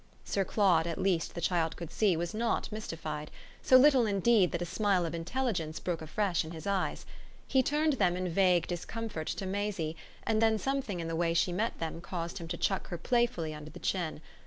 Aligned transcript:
Sir 0.25 0.43
Claude 0.43 0.87
at 0.87 0.97
least, 0.97 1.35
the 1.35 1.41
child 1.41 1.77
could 1.77 1.91
see, 1.91 2.17
was 2.17 2.33
not 2.33 2.71
mystified; 2.71 3.29
so 3.61 3.77
little 3.77 4.07
indeed 4.07 4.51
that 4.51 4.61
a 4.63 4.65
smile 4.65 5.05
of 5.05 5.13
intelligence 5.13 5.79
broke 5.79 6.01
afresh 6.01 6.43
in 6.43 6.49
his 6.49 6.65
eyes. 6.65 7.05
He 7.47 7.61
turned 7.61 7.93
them 7.93 8.17
in 8.17 8.27
vague 8.27 8.65
discomfort 8.65 9.27
to 9.27 9.45
Maisie, 9.45 9.95
and 10.23 10.41
then 10.41 10.57
something 10.57 10.99
in 10.99 11.07
the 11.07 11.15
way 11.15 11.35
she 11.35 11.51
met 11.53 11.77
them 11.77 12.01
caused 12.01 12.39
him 12.39 12.47
to 12.47 12.57
chuck 12.57 12.87
her 12.87 12.97
playfully 12.97 13.53
under 13.53 13.69
the 13.69 13.77
chin. 13.79 14.21